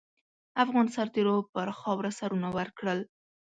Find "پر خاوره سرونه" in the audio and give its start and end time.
1.53-2.47